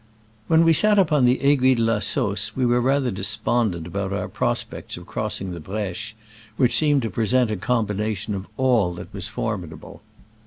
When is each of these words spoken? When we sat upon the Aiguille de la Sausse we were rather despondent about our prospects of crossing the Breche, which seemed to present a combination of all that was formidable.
When 0.47 0.63
we 0.63 0.73
sat 0.73 0.97
upon 0.97 1.25
the 1.25 1.37
Aiguille 1.45 1.75
de 1.75 1.83
la 1.83 1.99
Sausse 1.99 2.55
we 2.55 2.65
were 2.65 2.81
rather 2.81 3.11
despondent 3.11 3.85
about 3.85 4.11
our 4.11 4.27
prospects 4.27 4.97
of 4.97 5.05
crossing 5.05 5.51
the 5.51 5.59
Breche, 5.59 6.15
which 6.57 6.73
seemed 6.75 7.03
to 7.03 7.11
present 7.11 7.51
a 7.51 7.55
combination 7.55 8.33
of 8.33 8.47
all 8.57 8.95
that 8.95 9.13
was 9.13 9.27
formidable. 9.29 10.01